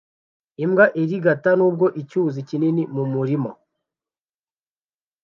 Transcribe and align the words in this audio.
Imbwa 0.63 0.85
irigata 1.01 1.51
nubwo 1.57 1.85
icyuzi 2.01 2.39
kinini 2.49 2.83
mumurima 2.95 3.51